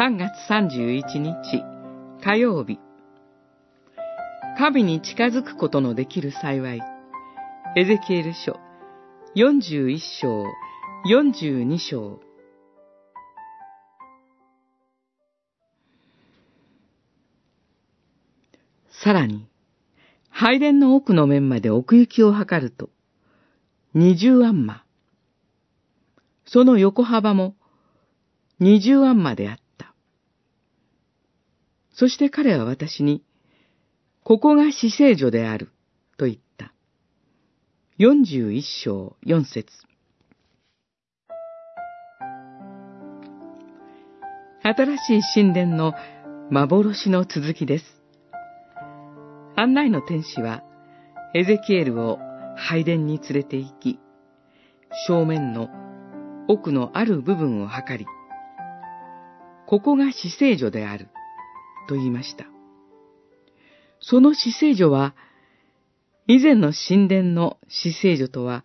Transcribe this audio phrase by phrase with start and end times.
[0.00, 1.62] 3月31日
[2.24, 2.80] 火曜日
[4.56, 6.80] 神に近づくことのできる幸い
[7.76, 8.58] エゼキエル書
[9.36, 10.46] 41章
[11.04, 12.18] 42章
[19.04, 19.50] さらに、
[20.30, 22.88] 拝殿の奥の面まで奥行きを測ると、
[23.92, 24.82] 二十アンマ。
[26.46, 27.54] その横幅も
[28.60, 29.69] 二十アンマであった。
[31.92, 33.22] そして彼は私に、
[34.22, 35.70] ここが死聖所である、
[36.16, 36.72] と言った。
[37.98, 39.66] 四十一章四節
[44.62, 45.94] 新しい神殿の
[46.50, 47.84] 幻の続きです。
[49.56, 50.62] 案内の天使は、
[51.34, 52.18] エゼキエルを
[52.56, 53.98] 拝殿に連れて行き、
[55.06, 55.68] 正面の
[56.48, 58.06] 奥のある部分を測り、
[59.66, 61.08] ここが死聖所である、
[61.88, 62.46] と言いました。
[64.00, 65.14] その死聖所は、
[66.26, 68.64] 以前の神殿の死聖所とは、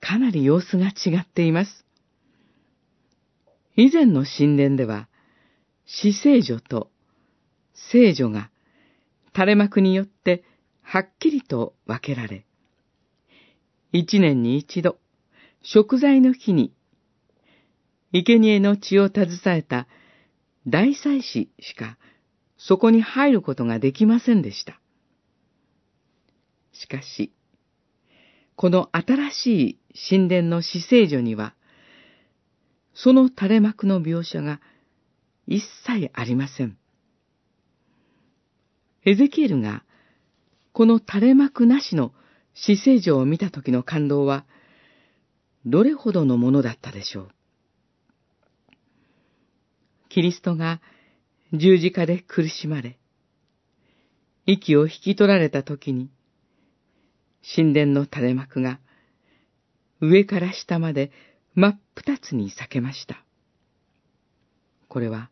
[0.00, 1.86] かなり様子が違っています。
[3.76, 5.08] 以前の神殿では、
[5.86, 6.90] 死聖所と
[7.74, 8.50] 聖女が
[9.34, 10.44] 垂れ幕によって
[10.82, 12.44] はっきりと分けられ、
[13.92, 14.98] 一年に一度、
[15.62, 16.72] 食材の日に、
[18.12, 19.86] 生贄の血を携えた
[20.66, 21.96] 大祭司しか
[22.64, 24.78] そこに入ることができませんでした。
[26.72, 27.32] しかし、
[28.54, 31.54] この新しい神殿の死聖所には、
[32.94, 34.60] その垂れ幕の描写が
[35.48, 36.78] 一切ありません。
[39.04, 39.82] エゼキエルが、
[40.72, 42.12] この垂れ幕なしの
[42.54, 44.46] 死聖所を見た時の感動は、
[45.66, 47.28] どれほどのものだったでしょう。
[50.08, 50.80] キリストが
[51.52, 52.98] 十字架で苦しまれ、
[54.46, 56.10] 息を引き取られた時に、
[57.54, 58.78] 神殿の垂れ幕が
[60.00, 61.10] 上から下まで
[61.54, 63.22] 真っ二つに裂けました。
[64.88, 65.30] これは、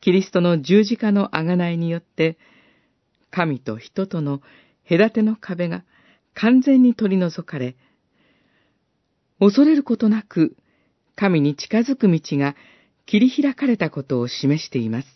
[0.00, 2.38] キリストの十字架の贖いによって、
[3.30, 4.40] 神と人との
[4.88, 5.84] 隔ての壁が
[6.34, 7.76] 完全に取り除かれ、
[9.40, 10.56] 恐れることなく
[11.16, 12.54] 神に近づく道が
[13.08, 15.08] 切り開かれたことを示しています。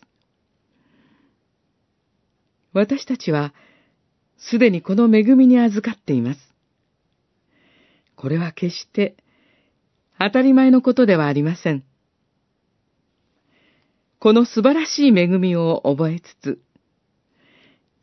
[2.72, 3.52] 私たちは
[4.38, 6.40] すでにこの恵みに預かっています。
[8.16, 9.14] これは決して
[10.18, 11.84] 当たり前のことではありません。
[14.18, 16.62] この素晴らしい恵みを覚えつつ、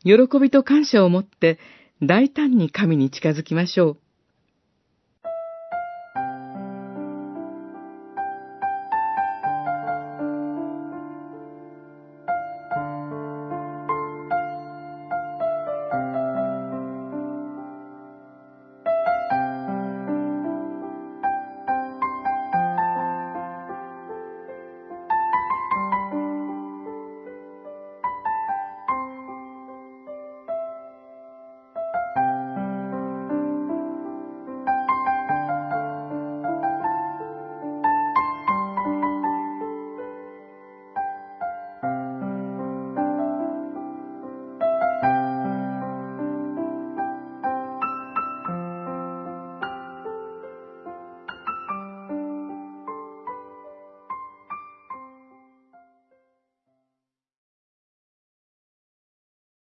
[0.04, 1.58] 喜びと感謝を持って
[2.00, 3.96] 大胆に神に近づきましょう。